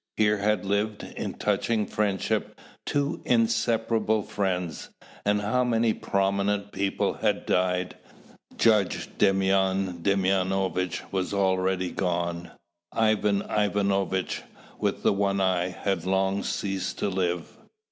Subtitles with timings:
[0.17, 4.89] Here had lived, in touching friendship, two inseparable friends.
[5.25, 7.97] And how many prominent people had died!
[8.57, 12.49] Judge Demyan Demyanovitch was already gone:
[12.91, 14.41] Ivan Ivanovitch,
[14.79, 17.55] with the one eye, had long ceased to live.